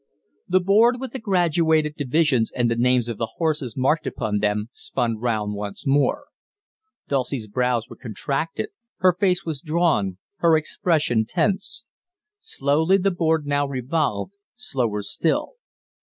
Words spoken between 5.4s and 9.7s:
once more. Dulcie's brows were contracted, her face was